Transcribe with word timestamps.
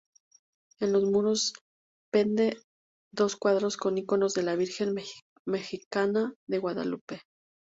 En 0.79 0.93
los 0.93 1.03
muros 1.03 1.53
penden 2.11 2.57
dos 3.13 3.35
cuadros 3.35 3.77
con 3.77 3.99
iconos 3.99 4.33
de 4.33 4.41
la 4.41 4.55
Virgen 4.55 4.95
mejicana 5.45 6.33
de 6.49 6.57
Guadalupe. 6.57 7.21